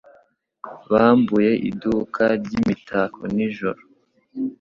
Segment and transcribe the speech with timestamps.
[0.91, 3.81] Bambuye iduka ryimitako nijoro.